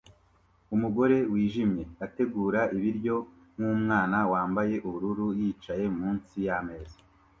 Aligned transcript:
Umugore 0.75 1.17
wijimye 1.31 1.83
ategura 2.05 2.61
ibiryo 2.77 3.15
nkumwana 3.55 4.19
wambaye 4.31 4.75
ubururu 4.87 5.27
yicaye 5.39 5.85
munsi 5.97 6.35
yameza 6.47 6.97